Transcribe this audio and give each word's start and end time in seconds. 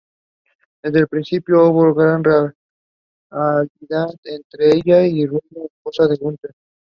Desde 0.81 0.97
el 0.97 1.07
principio, 1.07 1.63
hubo 1.69 1.93
gran 1.93 2.23
rivalidad 2.23 4.09
entre 4.23 4.71
ella 4.77 5.05
y 5.05 5.25
Brunilda, 5.27 5.65
esposa 5.67 6.07
de 6.07 6.15
Gunther. 6.15 6.55